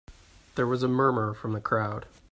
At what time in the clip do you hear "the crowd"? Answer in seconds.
1.53-2.07